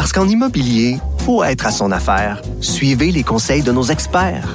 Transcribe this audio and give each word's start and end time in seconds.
Parce 0.00 0.12
qu'en 0.12 0.26
immobilier, 0.26 0.96
faut 1.26 1.44
être 1.44 1.66
à 1.66 1.70
son 1.70 1.92
affaire. 1.92 2.40
Suivez 2.62 3.12
les 3.12 3.22
conseils 3.22 3.60
de 3.60 3.70
nos 3.70 3.84
experts. 3.84 4.48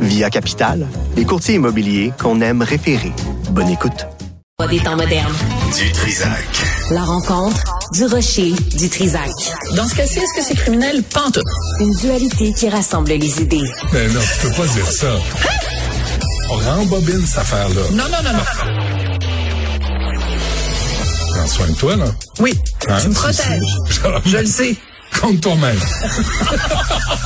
Via 0.00 0.30
Capital, 0.30 0.86
les 1.16 1.26
courtiers 1.26 1.56
immobiliers 1.56 2.14
qu'on 2.18 2.40
aime 2.40 2.62
référer. 2.62 3.12
Bonne 3.50 3.68
écoute. 3.68 4.06
Des 4.70 4.78
temps 4.80 4.96
modernes. 4.96 5.34
Du 5.76 5.92
Trisac. 5.92 6.46
La 6.90 7.04
rencontre 7.04 7.62
du 7.92 8.06
rocher 8.06 8.54
du 8.78 8.88
Trisac. 8.88 9.28
Dans 9.74 9.86
ce 9.86 9.96
cas-ci, 9.96 10.18
est-ce 10.18 10.34
que 10.34 10.42
c'est 10.42 10.54
criminel? 10.54 11.02
Pente. 11.02 11.40
Une 11.78 11.92
dualité 11.96 12.54
qui 12.54 12.70
rassemble 12.70 13.10
les 13.10 13.42
idées. 13.42 13.68
Mais 13.92 14.08
non, 14.08 14.20
tu 14.40 14.46
peux 14.48 14.54
pas 14.54 14.66
dire 14.66 14.90
ça. 14.90 15.12
On 16.48 16.54
rembobine 16.56 17.26
cette 17.26 17.40
affaire-là. 17.40 17.82
Non, 17.92 18.04
non, 18.04 18.22
non, 18.24 18.32
non. 18.32 18.44
Prends 21.34 21.46
soin 21.48 21.66
de 21.68 21.74
toi, 21.74 21.96
là. 21.96 22.06
Oui, 22.38 22.54
Hein, 22.88 22.98
tu 23.02 23.08
me 23.08 23.14
protèges. 23.14 23.76
Je 24.26 24.36
le 24.38 24.46
sais. 24.46 24.76
Compte 25.20 25.40
toi-même. 25.40 25.78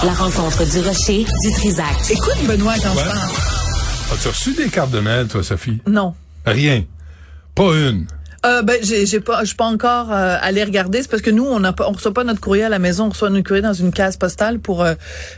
La 0.04 0.12
rencontre 0.12 0.64
du 0.64 0.80
rocher 0.80 1.26
du 1.42 1.52
Trisac. 1.52 1.86
Écoute, 2.10 2.36
Benoît, 2.46 2.74
quand 2.82 2.94
Ouais. 2.94 3.02
je 3.04 3.08
parle. 3.08 3.30
As-tu 4.12 4.28
reçu 4.28 4.54
des 4.54 4.68
cartes 4.68 4.90
de 4.90 5.00
Noël, 5.00 5.26
toi, 5.28 5.42
Sophie? 5.42 5.80
Non. 5.86 6.14
Rien. 6.46 6.84
Pas 7.54 7.74
une. 7.74 8.06
Euh, 8.46 8.62
ben, 8.62 8.78
j'ai, 8.82 9.04
j'ai 9.04 9.20
pas, 9.20 9.40
je 9.42 9.48
suis 9.48 9.54
pas 9.56 9.66
encore 9.66 10.10
euh, 10.10 10.36
allé 10.40 10.64
regarder. 10.64 11.02
C'est 11.02 11.10
parce 11.10 11.20
que 11.22 11.30
nous, 11.30 11.44
on 11.44 11.60
n'a 11.60 11.74
pas, 11.74 11.86
on 11.88 11.92
reçoit 11.92 12.14
pas 12.14 12.24
notre 12.24 12.40
courrier 12.40 12.64
à 12.64 12.70
la 12.70 12.78
maison, 12.78 13.04
on 13.06 13.08
reçoit 13.10 13.28
notre 13.28 13.46
courrier 13.46 13.60
dans 13.60 13.74
une 13.74 13.92
case 13.92 14.16
postale 14.16 14.60
pour 14.60 14.82
euh, 14.82 14.94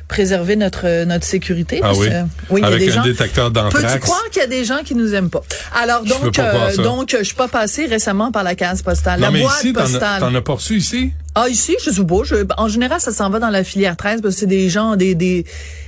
préserver 0.07 0.55
notre 0.55 0.83
euh, 0.87 1.05
notre 1.05 1.25
sécurité. 1.25 1.81
Ah 1.83 1.87
Parce 1.89 1.99
oui? 1.99 2.07
oui, 2.51 2.61
il 2.61 2.63
y 2.63 2.65
a 2.65 2.67
Avec 2.69 2.79
des 2.79 2.91
un 2.93 2.95
gens. 2.95 3.03
détecteur 3.03 3.53
Peux-tu 3.53 3.65
d'anthrax. 3.75 3.99
croire 4.05 4.23
qu'il 4.31 4.41
y 4.41 4.45
a 4.45 4.49
des 4.49 4.65
gens 4.65 4.79
qui 4.85 4.95
nous 4.95 5.15
aiment 5.15 5.31
pas? 5.31 5.43
Alors 5.75 6.03
Je 6.05 6.11
donc, 6.11 6.33
croire 6.33 6.69
euh, 6.71 6.77
donc, 6.77 7.17
je 7.19 7.25
suis 7.25 7.35
pas 7.35 7.49
passée 7.49 7.87
récemment 7.87 8.31
par 8.31 8.45
la 8.45 8.55
case 8.55 8.83
postale, 8.83 9.19
Non, 9.19 9.27
la 9.27 9.33
mais 9.33 9.41
boîte 9.43 9.57
ici, 9.65 9.73
postale. 9.73 10.21
t'en 10.21 10.33
as 10.37 10.41
pas 10.43 10.53
reçu 10.53 10.77
ici? 10.77 11.13
Ah 11.35 11.49
ici, 11.49 11.77
je 11.85 11.91
sais 11.91 12.05
pas. 12.05 12.17
Je, 12.25 12.35
en 12.59 12.69
général, 12.69 13.01
ça 13.01 13.11
s'en 13.13 13.31
va 13.31 13.39
dans 13.39 13.49
la 13.49 13.65
filière 13.65 13.97
13 13.97 14.21
parce 14.21 14.35
que 14.35 14.41
c'est 14.41 14.47
des 14.47 14.69
gens, 14.69 14.97
des 14.97 15.15
des 15.15 15.45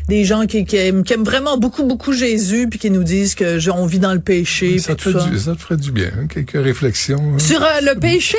des 0.09 0.25
gens 0.25 0.47
qui, 0.47 0.65
qui, 0.65 0.77
aiment, 0.77 1.03
qui 1.05 1.13
aiment 1.13 1.25
vraiment 1.25 1.59
beaucoup 1.59 1.85
beaucoup 1.85 2.13
Jésus 2.13 2.67
puis 2.71 2.79
qui 2.79 2.91
nous 2.91 3.05
disent 3.05 3.35
que 3.35 3.59
je- 3.59 3.71
on 3.71 3.85
vit 3.87 3.99
dans 3.99 4.15
le 4.15 4.21
péché. 4.21 4.79
Ça 4.79 4.95
te, 4.95 5.03
tout 5.11 5.19
ça. 5.19 5.27
du, 5.27 5.39
ça 5.39 5.55
te 5.55 5.61
ferait 5.61 5.77
du 5.77 5.93
bien, 5.93 6.11
hein, 6.19 6.27
quelques 6.29 6.53
réflexions. 6.63 7.35
hein. 7.35 7.39
Sur 7.39 7.63
euh, 7.63 7.81
le 7.83 7.95
péché? 8.01 8.39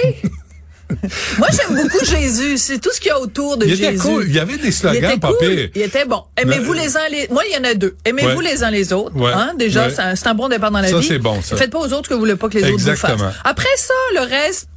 Moi, 1.39 1.47
j'aime 1.51 1.81
beaucoup 1.81 2.05
Jésus. 2.05 2.59
C'est 2.59 2.77
tout 2.79 2.91
ce 2.93 2.99
qu'il 2.99 3.07
y 3.07 3.11
a 3.11 3.19
autour 3.19 3.57
de 3.57 3.65
Il 3.65 3.71
Jésus. 3.75 3.85
était 3.85 3.97
cool. 3.97 4.25
Il 4.27 4.35
y 4.35 4.39
avait 4.39 4.57
des 4.59 4.67
Il 4.67 4.73
slogans, 4.73 5.03
était 5.13 5.19
cool. 5.19 5.35
pire. 5.39 5.69
Il 5.73 5.81
était 5.81 6.05
bon. 6.05 6.21
Aimez-vous 6.37 6.73
Le- 6.73 6.79
les 6.79 6.95
uns 6.95 6.99
les. 7.11 7.27
Moi, 7.31 7.41
il 7.49 7.55
y 7.55 7.57
en 7.59 7.63
a 7.67 7.73
deux. 7.73 7.95
Aimez-vous 8.05 8.37
Ouais. 8.37 8.51
les 8.53 8.63
uns 8.63 8.69
les 8.69 8.93
autres. 8.93 9.15
Ouais. 9.15 9.31
Hein? 9.33 9.53
Déjà, 9.57 9.87
Ouais. 9.87 9.93
c'est 10.15 10.27
un, 10.27 10.35
bon 10.35 10.47
départ 10.47 10.69
dans 10.69 10.79
la 10.81 10.87
Ça, 10.89 10.99
vie. 10.99 11.07
c'est 11.07 11.17
bon, 11.17 11.41
ça. 11.41 11.55
Faites 11.55 11.71
pas 11.71 11.79
aux 11.79 11.91
autres 11.91 12.07
que 12.07 12.13
vous 12.13 12.19
voulez 12.19 12.35
pas 12.35 12.49
que 12.49 12.59
les 12.59 12.71
autres 12.71 12.83
vous 12.83 12.95
fassent. 12.95 13.19
Après 13.43 13.65
ça, 13.77 13.93
le 14.13 14.21
reste, 14.29 14.67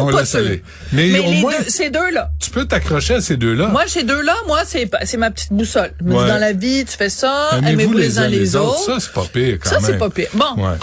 On 0.00 0.10
pas 0.10 0.24
sûr. 0.24 0.38
aller. 0.40 0.62
Mais, 0.92 1.08
Mais 1.12 1.18
au 1.20 1.30
les 1.30 1.40
moins, 1.40 1.52
deux, 1.58 1.68
ces 1.70 1.90
deux-là. 1.90 2.30
tu 2.40 2.50
peux 2.50 2.64
t'accrocher 2.66 3.14
à 3.14 3.20
ces 3.20 3.36
deux-là. 3.36 3.68
Moi, 3.68 3.84
ces 3.86 4.02
deux-là, 4.04 4.34
moi, 4.46 4.60
c'est 4.64 5.16
ma 5.16 5.30
petite 5.30 5.52
boussole. 5.52 5.92
Je 6.00 6.04
me 6.04 6.10
dis, 6.10 6.16
Ouais. 6.16 6.28
dans 6.28 6.38
la 6.38 6.52
vie, 6.52 6.84
tu 6.84 6.96
fais 6.96 7.08
ça, 7.08 7.50
aimez-vous 7.66 7.94
les, 7.94 8.18
uns 8.18 8.28
les 8.28 8.56
autres? 8.56 8.78
Ça, 8.84 8.96
c'est 9.00 9.12
pas 9.12 9.24
pire 9.32 9.58
quand 9.62 9.70
Ça, 9.70 9.76
même. 9.76 9.84
c'est 9.84 9.98
pas 9.98 10.10
pire. 10.10 10.28
Bon. 10.34 10.54
Ouais. 10.56 10.74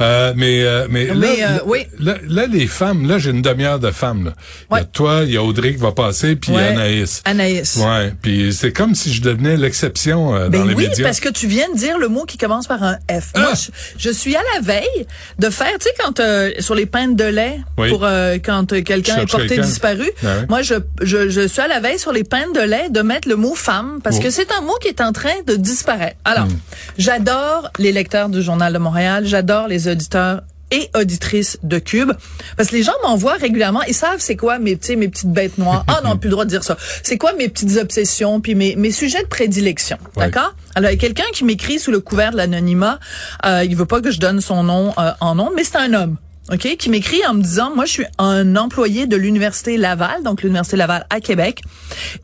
Euh, 0.00 0.32
mais 0.36 0.62
euh, 0.64 0.86
mais, 0.90 1.08
Mais, 1.14 1.14
là, 1.14 1.28
euh, 1.28 1.56
là- 1.56 1.62
oui. 1.66 1.86
là, 1.98 2.14
là, 2.28 2.46
les 2.46 2.66
femmes, 2.66 3.06
là 3.08 3.18
j'ai 3.18 3.30
une 3.30 3.42
demi-heure 3.42 3.78
de 3.78 3.90
femmes. 3.90 4.26
Là. 4.26 4.32
Il 4.70 4.74
y 4.74 4.76
a 4.76 4.80
Ouais. 4.80 4.86
toi, 4.92 5.20
il 5.24 5.32
y 5.32 5.36
a 5.36 5.42
Audrey 5.42 5.72
qui 5.74 5.80
va 5.80 5.92
passer, 5.92 6.36
puis 6.36 6.52
Ouais. 6.52 6.68
Anaïs. 6.68 7.22
Anaïs. 7.24 7.76
Ouais, 7.76 8.12
puis 8.22 8.52
c'est 8.52 8.72
comme 8.72 8.94
si 8.94 9.12
je 9.12 9.22
devenais 9.22 9.56
l'exception 9.56 10.34
euh, 10.34 10.44
dans 10.46 10.50
Ben 10.60 10.68
les 10.68 10.74
oui, 10.74 10.88
médias. 10.88 11.04
parce 11.04 11.20
que 11.20 11.28
tu 11.28 11.46
viens 11.46 11.68
de 11.70 11.76
dire 11.76 11.98
le 11.98 12.08
mot 12.08 12.24
qui 12.24 12.38
commence 12.38 12.66
par 12.66 12.82
un 12.82 12.96
F. 13.10 13.32
Moi, 13.36 13.50
Ah! 13.52 13.54
je, 13.54 13.70
je 13.98 14.10
suis 14.10 14.34
à 14.36 14.40
la 14.54 14.60
veille 14.60 15.06
de 15.38 15.50
faire, 15.50 15.72
tu 15.78 15.84
sais, 15.88 15.94
quand 15.98 16.20
euh, 16.20 16.50
sur 16.60 16.74
les 16.74 16.86
peintes 16.86 17.16
de 17.16 17.24
lait 17.24 17.58
Oui. 17.78 17.90
pour 17.90 18.04
euh, 18.04 18.38
quand 18.44 18.66
quelqu'un 18.84 19.18
est 19.22 19.30
porté 19.30 19.58
disparu. 19.58 20.08
Ah 20.24 20.26
oui. 20.40 20.46
Moi, 20.48 20.62
je, 20.62 20.74
je 21.02 21.28
je 21.28 21.46
suis 21.46 21.60
à 21.60 21.68
la 21.68 21.80
veille 21.80 21.98
sur 21.98 22.12
les 22.12 22.24
peintes 22.24 22.54
de 22.54 22.60
lait 22.60 22.88
de 22.90 23.00
mettre 23.02 23.28
le 23.28 23.36
mot 23.36 23.54
femme 23.54 24.00
parce 24.02 24.16
Oh. 24.18 24.22
que 24.22 24.30
c'est 24.30 24.50
un 24.52 24.60
mot 24.62 24.74
qui 24.80 24.88
est 24.88 25.00
en 25.00 25.12
train 25.12 25.34
de 25.46 25.54
disparaître. 25.56 26.16
Alors, 26.24 26.46
Hmm. 26.46 26.58
j'adore 26.98 27.70
les 27.78 27.92
lecteurs 27.92 28.28
du 28.28 28.42
journal 28.42 28.72
de 28.72 28.78
Montréal, 28.78 29.24
j'adore 29.26 29.68
les 29.68 29.81
auditeurs 29.88 30.42
et 30.70 30.88
auditrices 30.98 31.58
de 31.62 31.78
Cube. 31.78 32.12
Parce 32.56 32.70
que 32.70 32.76
les 32.76 32.82
gens 32.82 32.94
m'envoient 33.02 33.34
régulièrement 33.34 33.82
ils 33.82 33.94
savent 33.94 34.20
c'est 34.20 34.36
quoi 34.36 34.58
mes 34.58 34.74
petits 34.74 34.96
mes 34.96 35.08
petites 35.08 35.30
bêtes 35.30 35.58
noires. 35.58 35.84
Ah 35.86 36.00
non 36.02 36.16
plus 36.18 36.28
le 36.28 36.32
droit 36.32 36.44
de 36.46 36.50
dire 36.50 36.64
ça. 36.64 36.76
C'est 37.02 37.18
quoi 37.18 37.34
mes 37.34 37.48
petites 37.50 37.76
obsessions 37.76 38.40
puis 38.40 38.54
mes 38.54 38.74
mes 38.76 38.90
sujets 38.90 39.22
de 39.22 39.28
prédilection 39.28 39.98
Ouais. 40.16 40.24
d'accord? 40.30 40.54
Alors 40.74 40.90
il 40.90 40.94
y 40.94 40.96
a 40.96 41.00
quelqu'un 41.00 41.30
qui 41.34 41.44
m'écrit 41.44 41.78
sous 41.78 41.90
le 41.90 42.00
couvert 42.00 42.32
de 42.32 42.38
l'anonymat 42.38 42.98
euh, 43.44 43.64
il 43.64 43.76
veut 43.76 43.84
pas 43.86 44.00
que 44.00 44.10
je 44.10 44.18
donne 44.18 44.40
son 44.40 44.62
nom 44.62 44.94
euh, 44.98 45.10
en 45.20 45.34
nom 45.34 45.50
mais 45.54 45.64
c'est 45.64 45.76
un 45.76 45.92
homme 45.92 46.16
OK, 46.50 46.76
qui 46.76 46.90
m'écrit 46.90 47.20
en 47.28 47.34
me 47.34 47.42
disant, 47.42 47.72
moi, 47.74 47.84
je 47.84 47.92
suis 47.92 48.04
un 48.18 48.56
employé 48.56 49.06
de 49.06 49.16
l'Université 49.16 49.76
Laval, 49.76 50.22
donc 50.24 50.42
l'Université 50.42 50.76
Laval 50.76 51.06
à 51.08 51.20
Québec, 51.20 51.62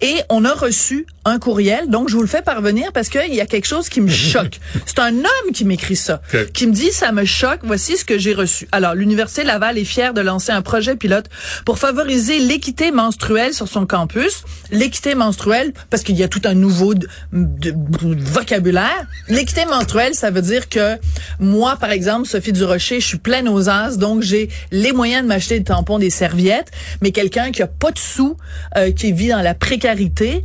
et 0.01 0.17
on 0.29 0.45
a 0.45 0.53
reçu 0.55 1.07
un 1.25 1.39
courriel, 1.39 1.89
donc 1.89 2.09
je 2.09 2.17
vous 2.17 2.23
le 2.23 2.27
fais 2.29 2.43
parvenir 2.43 2.91
parce 2.93 3.09
qu'il 3.11 3.33
y 3.33 3.41
a 3.41 3.47
quelque 3.47 3.67
chose 3.67 3.89
qui 3.89 4.01
me 4.01 4.09
choque. 4.33 4.59
C'est 4.87 4.99
un 4.99 5.15
homme 5.15 5.53
qui 5.55 5.65
m'écrit 5.65 5.95
ça, 5.95 6.21
OK. 6.35 6.51
qui 6.53 6.67
me 6.67 6.73
dit, 6.73 6.91
ça 6.91 7.13
me 7.13 7.25
choque, 7.25 7.61
voici 7.63 7.97
ce 7.97 8.05
que 8.05 8.19
j'ai 8.19 8.35
reçu. 8.35 8.67
Alors, 8.73 8.95
l'Université 8.97 9.45
Laval 9.45 9.79
est 9.79 9.85
fière 9.85 10.15
de 10.15 10.21
lancer 10.21 10.51
un 10.51 10.63
projet 10.63 10.97
pilote 10.97 11.27
pour 11.65 11.79
favoriser 11.79 12.41
l'équité 12.41 12.91
menstruelle 12.91 13.55
sur 13.55 13.69
son 13.69 13.87
campus. 13.87 14.43
L'équité 14.73 15.15
menstruelle, 15.15 15.73
parce 15.91 16.03
qu'il 16.03 16.17
y 16.17 16.25
a 16.25 16.29
tout 16.29 16.43
un 16.45 16.55
nouveau 16.55 16.95
de- 16.95 17.07
de- 17.33 17.71
de 17.71 18.23
vocabulaire. 18.25 19.07
L'équité 19.29 19.65
menstruelle, 19.67 20.15
ça 20.15 20.31
veut 20.31 20.43
dire 20.43 20.69
que 20.69 20.97
moi, 21.39 21.77
par 21.77 21.91
exemple, 21.93 22.27
Sophie 22.27 22.53
Durocher, 22.53 22.99
je 23.01 23.07
suis 23.07 23.19
pleine 23.19 23.49
aux 23.49 23.69
as, 23.69 23.97
donc 23.97 24.08
j'ai 24.21 24.49
les 24.71 24.93
moyens 24.93 25.23
de 25.23 25.29
m'acheter 25.29 25.59
des 25.59 25.65
tampons, 25.65 25.99
des 25.99 26.11
serviettes, 26.11 26.71
mais 27.01 27.11
quelqu'un 27.11 27.51
qui 27.51 27.63
a 27.63 27.67
pas 27.67 27.91
de 27.91 27.99
sous, 27.99 28.37
euh, 28.77 28.93
qui 28.93 29.13
vit 29.13 29.29
dans 29.29 29.43
la 29.43 29.55
précarité, 29.55 30.45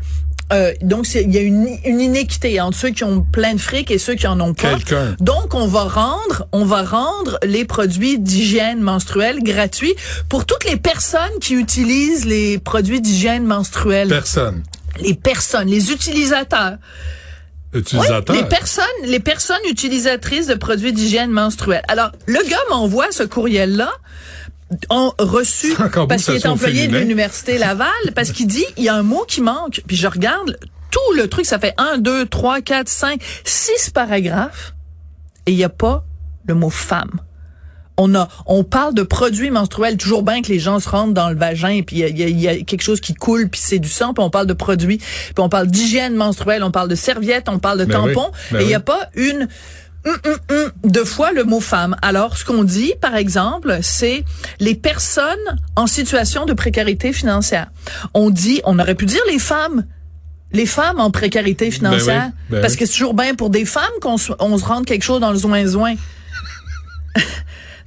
euh, 0.52 0.74
donc 0.82 1.08
il 1.16 1.34
y 1.34 1.38
a 1.38 1.42
une, 1.42 1.68
une 1.86 2.02
inéquité 2.02 2.60
entre 2.62 2.78
ceux 2.78 2.90
qui 2.90 3.04
ont 3.04 3.22
plein 3.22 3.54
de 3.54 3.60
fric 3.60 3.90
et 3.90 3.98
ceux 3.98 4.16
qui 4.16 4.28
en 4.28 4.40
ont 4.40 4.54
pas. 4.54 4.78
Donc 5.20 5.54
on 5.54 5.68
va 5.68 5.86
rendre, 5.86 6.48
on 6.52 6.66
va 6.66 6.84
rendre 6.84 7.40
les 7.44 7.66
produits 7.66 8.20
d'hygiène 8.20 8.80
menstruelle 8.82 9.42
gratuits 9.42 9.96
pour 10.30 10.46
toutes 10.46 10.66
les 10.66 10.78
personnes 10.78 11.40
qui 11.42 11.56
utilisent 11.56 12.26
les 12.26 12.60
produits 12.60 13.02
d'hygiène 13.02 13.46
menstruelle. 13.46 14.10
Personne. 14.10 14.64
les 15.00 15.16
personnes, 15.16 15.70
les 15.70 15.92
utilisateurs. 15.92 16.78
Oui, 18.34 18.42
les 18.42 18.44
personnes, 18.44 18.86
les 19.06 19.20
personnes 19.20 19.58
utilisatrices 19.70 20.48
de 20.48 20.56
produits 20.56 20.94
d'hygiène 20.94 21.32
menstruelle. 21.32 21.84
Alors, 21.88 22.12
le 22.28 22.40
gars 22.50 22.58
m'envoie 22.70 23.12
ce 23.12 23.24
courriel-là 23.24 23.92
ont 24.90 25.14
reçu 25.20 25.76
parce 26.08 26.26
qu'il 26.26 26.36
est 26.36 26.46
employé 26.48 26.88
de 26.88 26.98
l'université 26.98 27.58
Laval 27.58 27.88
parce 28.16 28.32
qu'il 28.32 28.48
dit 28.48 28.66
il 28.78 28.84
y 28.84 28.90
a 28.90 28.96
un 28.96 29.04
mot 29.04 29.24
qui 29.28 29.42
manque 29.42 29.82
puis 29.86 29.96
je 29.96 30.08
regarde 30.08 30.58
tout 30.90 31.14
le 31.16 31.28
truc 31.28 31.46
ça 31.46 31.60
fait 31.60 31.76
un 31.78 32.00
deux 32.00 32.26
trois 32.26 32.62
quatre 32.62 32.90
cinq 32.90 33.22
six 33.44 33.92
paragraphes 33.92 34.74
et 35.46 35.52
il 35.52 35.58
n'y 35.58 35.64
a 35.64 35.70
pas 35.70 36.04
le 36.48 36.56
mot 36.56 36.72
femme 36.72 37.22
on 37.98 38.16
a, 38.16 38.28
on 38.46 38.64
parle 38.64 38.94
de 38.94 39.04
produits 39.04 39.52
menstruels, 39.52 39.98
toujours 39.98 40.24
bien 40.24 40.42
que 40.42 40.48
les 40.48 40.60
gens 40.60 40.80
se 40.80 40.90
rendent 40.90 41.14
dans 41.14 41.30
le 41.30 41.36
vagin, 41.36 41.82
puis 41.86 42.00
il 42.00 42.18
y 42.20 42.42
y 42.42 42.48
a- 42.48 42.54
y 42.54 42.66
quelque 42.66 42.82
chose 42.82 43.00
qui 43.00 43.14
coule, 43.14 43.50
puis 43.50 43.62
c'est 43.64 43.80
du 43.80 43.90
sang, 43.90 44.14
puis 44.14 44.24
on 44.24 44.30
parle 44.30 44.48
de 44.48 44.54
produits, 44.54 44.98
puis 44.98 45.34
on 45.38 45.50
parle 45.50 45.68
d'hygiène 45.68 46.16
menstruelle, 46.16 46.64
on 46.64 46.72
parle 46.72 46.90
de 46.90 46.96
serviettes, 46.96 47.50
on 47.50 47.60
parle 47.60 47.80
de 47.80 47.86
Ben 47.86 48.02
oui, 48.04 48.14
tampons, 48.14 48.32
ben 48.52 48.60
et 48.60 48.64
il 48.64 48.68
n'y 48.68 48.74
a 48.74 48.80
pas 48.80 49.10
une 49.16 49.48
hum, 50.06 50.18
hum, 50.26 50.38
hum, 50.52 50.72
deux 50.84 51.06
fois 51.06 51.32
le 51.32 51.44
mot 51.44 51.60
femme. 51.60 51.96
Alors, 52.02 52.36
ce 52.38 52.44
qu'on 52.46 52.64
dit, 52.64 52.94
par 53.00 53.16
exemple, 53.16 53.78
c'est 53.82 54.24
les 54.60 54.76
personnes 54.76 55.38
en 55.76 55.88
situation 55.88 56.46
de 56.46 56.54
précarité 56.54 57.14
financière. 57.14 57.68
On 58.14 58.30
dit, 58.32 58.62
on 58.66 58.80
aurait 58.80 58.96
pu 58.96 59.06
dire 59.06 59.22
les 59.32 59.40
femmes. 59.40 59.86
Les 60.52 60.66
femmes 60.68 61.00
en 61.00 61.10
précarité 61.10 61.72
financière. 61.72 62.26
oui, 62.28 62.32
ben 62.52 62.62
parce 62.62 62.74
oui. 62.74 62.80
que 62.80 62.86
c'est 62.86 62.92
toujours 62.94 63.16
bien 63.16 63.34
pour 63.34 63.50
des 63.50 63.66
femmes 63.66 63.84
qu'on 64.02 64.18
se, 64.18 64.32
on 64.40 64.56
se 64.58 64.66
rende 64.66 64.86
quelque 64.86 65.02
chose 65.04 65.20
dans 65.20 65.32
le 65.32 65.38
zoin-zoin. 65.38 65.96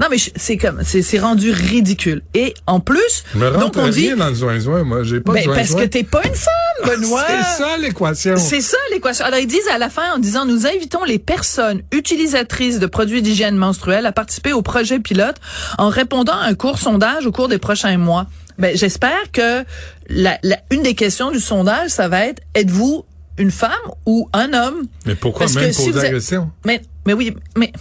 Non, 0.01 0.09
mais 0.11 0.17
c'est 0.19 0.57
comme, 0.57 0.81
c'est, 0.85 1.03
c'est 1.03 1.19
rendu 1.19 1.51
ridicule. 1.51 2.23
Et 2.35 2.55
en 2.67 2.81
plus, 2.81 3.25
me 3.35 3.51
donc 3.59 3.77
on 3.77 3.89
dit, 3.89 4.15
dans 4.15 4.29
le 4.29 4.35
zoin-zoin, 4.35 4.85
moi. 4.85 5.03
J'ai 5.03 5.21
pas 5.21 5.33
ben, 5.33 5.41
de 5.41 5.45
zoin-zoin. 5.47 5.55
parce 5.57 5.75
que 5.75 5.85
t'es 5.89 6.03
pas 6.05 6.23
une 6.27 6.35
femme, 6.35 6.53
Benoît. 7.01 7.25
C'est 7.27 7.63
ça 7.63 7.77
l'équation. 7.79 8.37
C'est 8.37 8.61
ça 8.61 8.77
l'équation. 8.93 9.25
Alors 9.25 9.39
ils 9.41 9.47
disent 9.47 9.69
à 9.73 9.79
la 9.79 9.89
fin 9.89 10.13
en 10.15 10.19
disant 10.19 10.45
nous 10.45 10.67
invitons 10.67 11.05
les 11.05 11.19
personnes 11.19 11.83
utilisatrices 11.93 12.79
de 12.79 12.87
produits 12.87 13.23
d'hygiène 13.23 13.57
menstruelle 13.57 14.07
à 14.07 14.13
participer 14.13 14.53
au 14.53 14.63
projet 14.63 14.99
pilote 14.99 15.37
en 15.79 15.89
répondant 15.89 16.35
à 16.39 16.45
un 16.47 16.55
court 16.55 16.79
sondage 16.79 17.27
au 17.27 17.33
cours 17.33 17.49
des 17.49 17.59
prochains 17.59 17.97
mois. 17.97 18.27
Ben, 18.59 18.77
j'espère 18.77 19.31
que 19.33 19.65
la, 20.09 20.39
la- 20.43 20.59
une 20.71 20.83
des 20.83 20.95
questions 20.95 21.31
du 21.31 21.41
sondage, 21.41 21.91
ça 21.91 22.09
va 22.09 22.27
être 22.27 22.43
êtes-vous 22.55 23.05
une 23.39 23.51
femme 23.51 23.71
ou 24.07 24.29
un 24.33 24.53
homme 24.53 24.87
Mais 25.05 25.15
pourquoi 25.15 25.47
Parce 25.47 25.55
même 25.55 25.67
que 25.67 25.73
si 25.73 25.91
vous? 25.91 26.51
Mais 26.65 26.83
mais 27.07 27.13
oui, 27.13 27.37
mais 27.57 27.73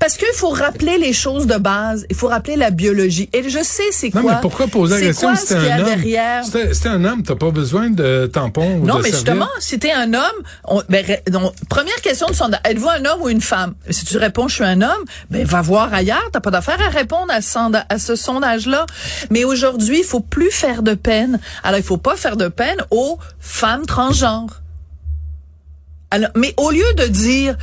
parce 0.00 0.16
qu'il 0.16 0.26
faut 0.34 0.50
rappeler 0.50 0.98
les 0.98 1.12
choses 1.12 1.46
de 1.46 1.56
base, 1.56 2.04
il 2.10 2.16
faut 2.16 2.26
rappeler 2.26 2.56
la 2.56 2.70
biologie. 2.70 3.30
Et 3.32 3.48
je 3.48 3.62
sais 3.62 3.84
c'est 3.92 4.10
quoi 4.10 4.22
Non, 4.22 4.28
mais 4.28 4.34
pourquoi 4.42 4.66
poser 4.66 4.94
la 4.94 5.00
c'est 5.00 5.06
question 5.06 5.28
quoi 5.28 5.36
si 5.36 5.54
a 5.54 5.58
un 5.76 5.80
homme? 5.80 6.02
t'es 6.82 6.88
un 6.88 7.04
homme, 7.04 7.22
t'as 7.22 7.36
pas 7.36 7.50
besoin 7.52 7.90
de 7.90 8.26
tampon 8.26 8.80
ou 8.80 8.84
non, 8.84 8.96
de 8.96 9.02
mais 9.02 9.10
serviette. 9.10 9.14
justement, 9.14 9.48
si 9.60 9.78
t'es 9.78 9.92
un 9.92 10.12
homme, 10.14 10.42
on, 10.64 10.82
ben, 10.88 11.04
donc, 11.30 11.54
première 11.68 12.00
question 12.02 12.26
du 12.26 12.34
sondage, 12.34 12.60
êtes-vous 12.64 12.88
un 12.88 13.04
homme 13.04 13.22
ou 13.22 13.28
une 13.28 13.40
femme? 13.40 13.74
Si 13.88 14.04
tu 14.04 14.18
réponds, 14.18 14.48
je 14.48 14.56
suis 14.56 14.64
un 14.64 14.82
homme, 14.82 15.04
ben, 15.30 15.46
va 15.46 15.62
voir 15.62 15.94
ailleurs, 15.94 16.28
t'as 16.32 16.40
pas 16.40 16.50
d'affaire 16.50 16.80
à 16.84 16.90
répondre 16.90 17.30
à 17.32 17.40
ce, 17.42 17.56
à 17.88 17.98
ce 18.00 18.16
sondage-là. 18.16 18.84
Mais 19.30 19.44
aujourd'hui, 19.44 19.98
il 20.00 20.04
faut 20.04 20.20
plus 20.20 20.50
faire 20.50 20.82
de 20.82 20.94
peine. 20.94 21.38
Alors, 21.62 21.78
il 21.78 21.84
faut 21.84 21.98
pas 21.98 22.16
faire 22.16 22.36
de 22.36 22.48
peine 22.48 22.78
aux 22.90 23.18
femmes 23.38 23.86
transgenres. 23.86 24.60
Alors, 26.10 26.30
mais 26.36 26.54
au 26.56 26.70
lieu 26.70 26.94
de 26.96 27.06
dire, 27.06 27.56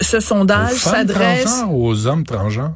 ce 0.00 0.20
sondage 0.20 0.74
s'adresse... 0.74 1.62
aux 1.70 2.06
hommes 2.06 2.24
transgenres? 2.24 2.74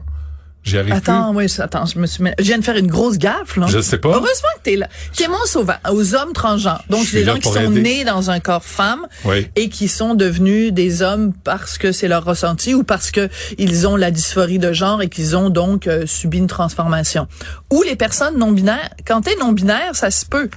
J'y 0.62 0.76
arrive 0.76 0.92
Attends, 0.92 1.34
oui, 1.34 1.46
attends, 1.58 1.86
je 1.86 1.98
me 1.98 2.06
suis, 2.06 2.22
je 2.38 2.44
viens 2.44 2.58
de 2.58 2.64
faire 2.64 2.76
une 2.76 2.86
grosse 2.86 3.16
gaffe, 3.16 3.56
là. 3.56 3.66
Je 3.66 3.80
sais 3.80 3.96
pas. 3.96 4.10
Heureusement 4.10 4.48
que 4.58 4.62
t'es 4.62 4.76
là. 4.76 4.88
Clément 5.16 5.38
Sauvin, 5.46 5.78
aux 5.90 6.14
hommes 6.14 6.34
transgenres. 6.34 6.84
Donc, 6.90 7.10
des 7.12 7.24
gens 7.24 7.36
qui 7.38 7.48
sont 7.50 7.72
aider. 7.72 7.80
nés 7.80 8.04
dans 8.04 8.30
un 8.30 8.40
corps 8.40 8.64
femme 8.64 9.06
Oui. 9.24 9.48
et 9.56 9.70
qui 9.70 9.88
sont 9.88 10.14
devenus 10.14 10.74
des 10.74 11.00
hommes 11.00 11.32
parce 11.44 11.78
que 11.78 11.92
c'est 11.92 12.08
leur 12.08 12.24
ressenti 12.24 12.74
ou 12.74 12.84
parce 12.84 13.10
que 13.10 13.30
ils 13.56 13.88
ont 13.88 13.96
la 13.96 14.10
dysphorie 14.10 14.58
de 14.58 14.74
genre 14.74 15.00
et 15.00 15.08
qu'ils 15.08 15.34
ont 15.34 15.48
donc 15.48 15.86
euh, 15.86 16.04
subi 16.04 16.36
une 16.36 16.46
transformation. 16.46 17.26
Ou 17.70 17.82
les 17.82 17.96
personnes 17.96 18.36
non 18.36 18.52
binaires. 18.52 18.90
Quand 19.06 19.22
t'es 19.22 19.36
non 19.40 19.52
binaire, 19.52 19.96
ça 19.96 20.10
se 20.10 20.26
peut. 20.26 20.50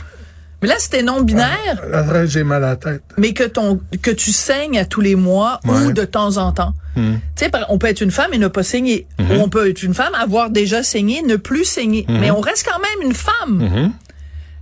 Mais 0.64 0.70
là, 0.70 0.76
si 0.80 0.90
t'es 0.90 1.04
non 1.04 1.22
binaire, 1.22 1.82
plus. 1.82 1.94
Après, 1.94 2.26
j'ai 2.26 2.44
mal 2.44 2.64
à 2.64 2.70
la 2.70 2.76
tête. 2.78 3.04
mais 3.18 3.34
que 3.34 3.44
ton 3.44 3.80
que 4.02 4.10
tu 4.12 4.32
saignes 4.32 4.80
à 4.80 4.86
tous 4.86 5.02
les 5.02 5.16
mois 5.16 5.60
Ouais. 5.66 5.74
ou 5.88 5.92
de 5.92 6.06
temps 6.06 6.38
en 6.38 6.54
temps. 6.54 6.74
Hmm. 6.96 7.16
Tu 7.36 7.46
sais, 7.46 7.52
on 7.70 7.78
peut 7.78 7.88
être 7.88 8.00
une 8.02 8.12
femme 8.12 8.34
et 8.34 8.38
ne 8.38 8.48
pas 8.48 8.64
saigner. 8.64 9.06
Mhm. 9.20 9.32
Ou 9.32 9.34
on 9.42 9.50
peut 9.50 9.70
être 9.70 9.84
une 9.84 9.94
femme, 9.94 10.16
avoir 10.16 10.50
déjà 10.50 10.82
saigné, 10.84 11.22
ne 11.22 11.36
plus 11.36 11.66
saigner. 11.66 12.06
Mais 12.08 12.32
on 12.32 12.40
reste 12.40 12.66
quand 12.66 12.80
même 12.80 13.10
une 13.10 13.14
femme. 13.16 13.92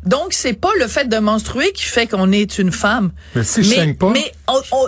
Donc, 0.04 0.34
c'est 0.34 0.54
pas 0.54 0.72
le 0.80 0.88
fait 0.88 1.08
de 1.08 1.18
menstruer 1.18 1.72
qui 1.74 1.84
fait 1.84 2.08
qu'on 2.08 2.32
est 2.32 2.58
une 2.58 2.72
femme. 2.72 3.12
Mais 3.36 3.44
si 3.44 3.62
je 3.64 3.70
saigne 3.70 3.94
pas. 3.94 4.10
Mais 4.10 4.32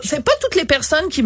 c'est 0.03 0.23
pas 0.25 0.31
toutes 0.41 0.55
les 0.55 0.65
personnes 0.65 1.07
qui, 1.09 1.23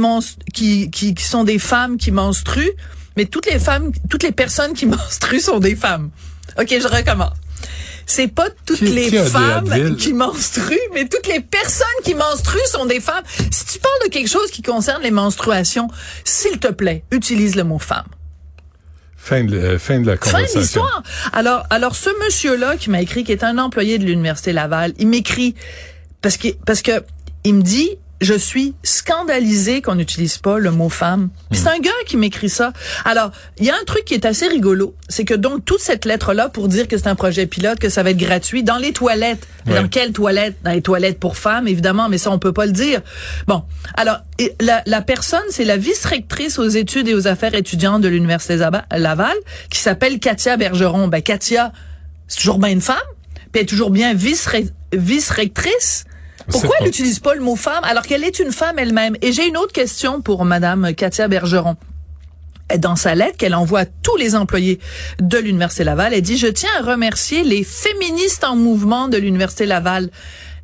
qui, 0.54 0.92
qui, 0.92 1.16
qui 1.16 1.24
sont 1.24 1.46
des 1.46 1.60
femmes 1.60 1.96
qui 1.98 2.12
menstruent, 2.12 2.74
mais 3.16 3.26
toutes 3.26 3.46
les 3.46 3.60
femmes, 3.60 3.92
toutes 4.10 4.24
les 4.24 4.34
personnes 4.34 4.74
qui 4.74 4.86
menstruent 4.98 5.40
sont 5.40 5.60
des 5.60 5.76
femmes. 5.78 6.10
OK, 6.60 6.68
je 6.70 6.88
recommence. 6.88 7.32
C'est 8.10 8.30
pas 8.30 8.48
toutes 8.66 8.78
Qui- 8.80 8.86
les 8.88 9.10
qui 9.10 9.18
femmes 9.18 9.96
qui 9.98 10.14
menstruent, 10.14 10.80
mais 10.94 11.08
toutes 11.10 11.28
les 11.28 11.42
personnes 11.42 11.86
qui 12.06 12.16
menstruent 12.16 12.66
sont 12.72 12.86
des 12.86 13.02
femmes. 13.02 13.24
Si 13.52 13.66
tu 13.66 13.80
parles 13.80 14.00
de 14.06 14.10
quelque 14.10 14.30
chose 14.30 14.50
qui 14.50 14.62
concerne 14.62 15.04
les 15.04 15.12
menstruations, 15.12 15.90
s'il 16.24 16.58
te 16.58 16.70
plaît, 16.70 17.04
utilise 17.12 17.56
le 17.56 17.66
mot 17.66 17.80
femme. 17.80 18.06
Fin 19.18 19.44
de, 19.44 19.58
euh, 19.58 19.78
fin 19.80 20.00
de 20.00 20.08
la 20.08 20.16
Fin 20.16 20.32
conversation. 20.32 20.56
de 20.60 20.64
l'histoire. 20.64 21.04
Alors, 21.34 21.64
alors 21.70 21.96
ce 21.96 22.10
monsieur-là 22.26 22.78
qui 22.78 22.90
m'a 22.90 23.02
écrit, 23.02 23.26
qui 23.26 23.34
est 23.34 23.44
un 23.44 23.58
employé 23.58 23.98
de 24.00 24.06
l'université 24.06 24.54
Laval, 24.54 24.94
il 25.00 25.08
m'écrit 25.10 25.54
parce 26.22 26.38
que 26.38 26.48
parce 26.66 26.82
que 26.82 27.04
il 27.44 27.56
me 27.56 27.62
dit 27.62 27.98
je 28.20 28.34
suis 28.34 28.74
scandalisé 28.84 29.82
qu'on 29.82 29.96
n'utilise 29.96 30.38
pas 30.40 30.58
le 30.58 30.72
mot 30.72 30.90
femme. 30.90 31.30
Puis 31.52 31.60
C'est 31.60 31.70
un 31.70 31.80
gars 31.80 31.92
qui 32.08 32.18
m'écrit 32.18 32.50
ça. 32.50 32.74
Alors, 33.06 33.32
il 33.60 33.66
y 33.66 33.70
a 33.70 33.76
un 33.76 33.84
truc 33.86 34.06
qui 34.06 34.14
est 34.16 34.26
assez 34.26 34.48
rigolo, 34.48 34.96
c'est 35.08 35.24
que 35.24 35.34
donc 35.36 35.64
toute 35.66 35.82
cette 35.82 36.06
lettre-là 36.06 36.50
pour 36.50 36.68
dire 36.68 36.88
que 36.88 36.98
c'est 36.98 37.08
un 37.08 37.16
projet 37.16 37.46
pilote, 37.46 37.78
que 37.80 37.90
ça 37.90 38.02
va 38.04 38.10
être 38.10 38.18
gratuit 38.18 38.64
dans 38.64 38.78
les 38.78 38.92
toilettes. 38.92 39.48
Ouais. 39.68 39.76
Dans 39.76 39.88
quelles 39.88 40.14
toilettes? 40.14 40.56
Dans 40.64 40.72
les 40.72 40.82
toilettes 40.82 41.20
pour 41.20 41.38
femmes, 41.38 41.68
évidemment, 41.68 42.10
mais 42.10 42.18
ça 42.18 42.32
on 42.32 42.40
peut 42.40 42.54
pas 42.54 42.66
le 42.66 42.72
dire. 42.72 43.02
Bon, 43.48 43.64
alors 43.96 44.18
la, 44.62 44.82
la 44.86 45.02
personne, 45.02 45.44
c'est 45.50 45.66
la 45.66 45.78
vice-rectrice 45.78 46.58
aux 46.58 46.68
études 46.68 47.08
et 47.08 47.14
aux 47.14 47.28
affaires 47.28 47.54
étudiantes 47.54 48.02
de 48.02 48.08
l'université 48.08 48.58
Laval, 48.92 49.36
qui 49.70 49.80
s'appelle 49.80 50.20
Katia 50.20 50.58
Bergeron. 50.58 51.08
Ben 51.08 51.22
Katia, 51.22 51.72
c'est 52.28 52.38
toujours 52.40 52.60
bien 52.60 52.70
une 52.70 52.82
femme, 52.82 52.98
puis 53.36 53.50
elle 53.56 53.62
est 53.62 53.66
toujours 53.66 53.92
bien 53.92 54.14
vice-re- 54.14 54.72
vice-rectrice. 54.94 56.06
Pourquoi 56.50 56.76
elle 56.80 56.86
n'utilise 56.86 57.20
pas 57.20 57.36
le 57.36 57.42
mot 57.42 57.56
femme 57.56 57.84
alors 57.84 58.04
qu'elle 58.04 58.24
est 58.24 58.40
une 58.40 58.52
femme 58.52 58.80
elle-même? 58.80 59.16
Et 59.22 59.32
j'ai 59.32 59.48
une 59.48 59.58
autre 59.58 59.74
question 59.74 60.22
pour 60.22 60.46
Madame 60.46 60.94
Katia 60.94 61.28
Bergeron. 61.28 61.76
Dans 62.78 62.96
sa 62.96 63.16
lettre 63.16 63.38
qu'elle 63.38 63.56
envoie 63.56 63.82
à 63.82 63.86
tous 63.86 64.18
les 64.18 64.36
employés 64.36 64.80
de 65.20 65.38
l'Université 65.38 65.84
Laval, 65.86 66.14
elle 66.14 66.22
dit, 66.22 66.38
je 66.38 66.48
tiens 66.48 66.70
à 66.80 66.84
remercier 66.84 67.44
les 67.44 67.64
féministes 67.64 68.44
en 68.44 68.56
mouvement 68.56 69.08
de 69.08 69.18
l'Université 69.18 69.66
Laval. 69.66 70.10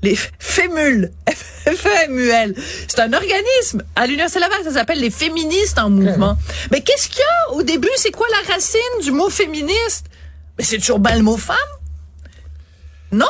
Les 0.02 0.18
FEMUL, 0.38 1.12
FEMUL. 1.66 2.56
C'est 2.90 3.00
un 3.00 3.14
organisme. 3.14 3.84
À 3.96 4.06
l'Université 4.06 4.42
Laval, 4.42 4.60
ça 4.66 4.72
s'appelle 4.72 5.00
les 5.00 5.10
féministes 5.10 5.80
en 5.80 5.90
mouvement. 5.90 6.38
Mais 6.72 6.82
qu'est-ce 6.82 7.08
qu'il 7.08 7.20
y 7.20 7.22
a 7.22 7.54
au 7.54 7.64
début? 7.64 7.88
C'est 7.96 8.12
quoi 8.12 8.28
la 8.30 8.54
racine 8.54 8.80
du 9.02 9.12
mot 9.12 9.30
féministe? 9.30 10.08
Mais 10.58 10.66
c'est 10.66 10.78
toujours 10.80 11.00
bien 11.00 11.16
le 11.16 11.24
mot 11.24 11.38
femme. 11.38 11.56
Non? 13.14 13.26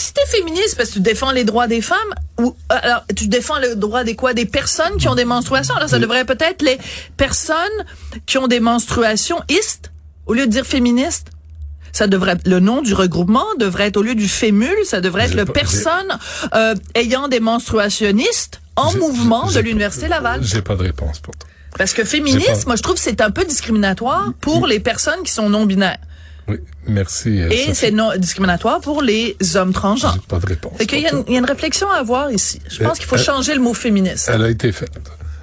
Si 0.00 0.14
t'es 0.14 0.24
féministe 0.26 0.76
parce 0.78 0.88
que 0.88 0.94
tu 0.94 1.00
défends 1.00 1.30
les 1.30 1.44
droits 1.44 1.66
des 1.66 1.82
femmes, 1.82 2.12
ou 2.38 2.56
alors 2.70 3.04
tu 3.14 3.28
défends 3.28 3.58
le 3.58 3.76
droit 3.76 4.02
des 4.02 4.16
quoi? 4.16 4.32
Des 4.32 4.46
personnes 4.46 4.96
qui 4.98 5.08
ont 5.08 5.14
des 5.14 5.26
menstruations? 5.26 5.74
Alors 5.74 5.90
ça 5.90 5.98
devrait 5.98 6.24
peut-être 6.24 6.62
les 6.62 6.78
personnes 7.18 7.78
qui 8.24 8.38
ont 8.38 8.48
des 8.48 8.60
menstruations 8.60 9.40
istes 9.50 9.92
au 10.26 10.32
lieu 10.32 10.46
de 10.46 10.50
dire 10.52 10.64
féministes. 10.64 11.28
Ça 11.92 12.06
devrait 12.06 12.36
le 12.46 12.60
nom 12.60 12.80
du 12.82 12.94
regroupement 12.94 13.44
devrait 13.58 13.88
être 13.88 13.98
au 13.98 14.02
lieu 14.02 14.14
du 14.14 14.28
fémul, 14.28 14.74
ça 14.84 15.00
devrait 15.02 15.24
être 15.26 15.34
le 15.34 15.44
pas- 15.44 15.52
personne 15.52 16.10
euh, 16.54 16.74
ayant 16.94 17.28
des 17.28 17.40
menstruationnistes 17.40 18.60
en 18.76 18.92
mouvement 18.94 19.50
de 19.50 19.60
l'université 19.60 20.08
Laval. 20.08 20.40
J'ai 20.42 20.62
pas 20.62 20.76
de 20.76 20.82
réponse 20.84 21.18
pour 21.18 21.34
toi. 21.36 21.48
Parce 21.76 21.92
que 21.92 22.04
féministe, 22.04 22.66
moi 22.66 22.76
je 22.76 22.82
trouve 22.82 22.94
que 22.94 23.00
c'est 23.00 23.20
un 23.20 23.30
peu 23.30 23.44
discriminatoire 23.44 24.32
pour 24.40 24.66
les 24.66 24.80
personnes 24.80 25.22
qui 25.24 25.32
sont 25.32 25.50
non 25.50 25.66
binaires 25.66 25.98
Oui, 26.48 26.56
merci. 26.86 27.40
euh, 27.40 27.48
et 27.50 27.74
c'est 27.74 27.90
non 27.90 28.10
discriminatoire 28.16 28.80
pour 28.80 29.02
les 29.02 29.36
hommes 29.56 29.72
transgenres. 29.72 30.18
Pas 30.28 30.38
de 30.38 30.46
réponse. 30.46 30.76
Fait 30.78 30.86
qu'il 30.86 31.00
y, 31.00 31.06
a 31.06 31.10
pour 31.10 31.18
une- 31.18 31.24
toi. 31.24 31.30
il 31.30 31.34
y 31.34 31.36
a 31.36 31.40
une 31.40 31.46
réflexion 31.46 31.90
à 31.90 31.96
avoir 31.98 32.30
ici. 32.32 32.60
Je 32.68 32.78
pense 32.82 32.92
Euh, 32.96 33.00
qu'il 33.00 33.06
faut 33.06 33.16
changer 33.18 33.54
le 33.54 33.60
mot 33.60 33.74
féministe. 33.74 34.30
Elle 34.32 34.42
a 34.44 34.48
été 34.50 34.72
faite. 34.72 34.90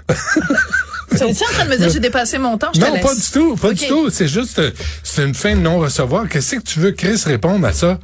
Tu 1.09 1.15
es 1.15 1.23
en 1.23 1.33
train 1.33 1.65
de 1.65 1.69
me 1.69 1.77
dire 1.77 1.89
j'ai 1.89 2.01
dépassé 2.01 2.37
mon 2.37 2.57
temps, 2.57 2.69
je 2.75 2.81
Non, 2.81 2.99
pas 2.99 3.15
du 3.15 3.21
tout, 3.31 3.55
pas 3.55 3.71
du 3.73 3.87
tout. 3.87 4.09
C'est 4.09 4.27
juste, 4.27 4.59
euh, 4.59 4.71
c'est 5.03 5.23
une 5.23 5.33
fin 5.33 5.55
de 5.55 5.61
non-recevoir. 5.61 6.27
Qu'est-ce 6.27 6.57
que 6.57 6.61
tu 6.61 6.79
veux, 6.81 6.91
Chris, 6.91 7.21
répondre 7.25 7.65
à 7.65 7.71
ça? 7.71 7.97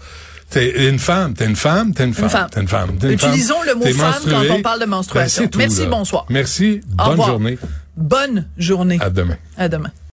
T'es 0.49 0.87
une 0.87 0.99
femme, 0.99 1.33
t'es 1.33 1.45
une 1.45 1.55
femme, 1.57 1.93
t'es 1.93 2.05
une 2.05 2.13
femme, 2.13 2.47
t'es 2.49 2.61
une 2.61 2.67
femme. 2.67 2.91
une 3.03 3.11
Utilisons 3.11 3.55
femme, 3.55 3.65
le 3.67 3.75
mot 3.75 3.85
femme 3.87 3.97
menstruée. 4.11 4.47
quand 4.47 4.53
on 4.55 4.61
parle 4.61 4.79
de 4.79 4.85
menstruation. 4.85 5.43
Ben, 5.43 5.49
tout, 5.49 5.57
Merci, 5.59 5.81
là. 5.81 5.85
bonsoir. 5.87 6.25
Merci, 6.29 6.81
bonne 6.87 7.25
journée. 7.25 7.57
Bonne 7.97 8.47
journée. 8.57 8.97
À 9.01 9.09
demain. 9.09 9.37
À 9.57 9.67
demain. 9.67 9.91